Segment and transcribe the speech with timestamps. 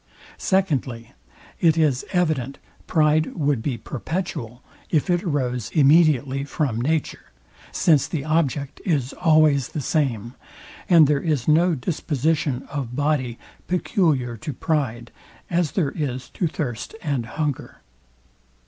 [0.39, 1.13] SECONDLY,
[1.59, 2.57] it is evident
[2.87, 7.25] pride would be perpetual, if it arose immediately from nature;
[7.71, 10.33] since the object is always the same,
[10.89, 13.37] and there is no disposition of body
[13.67, 15.11] peculiar to pride,
[15.51, 17.81] as there is to thirst and hunger.